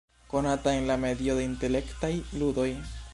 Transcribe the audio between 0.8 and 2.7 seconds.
la medio de intelektaj ludoj.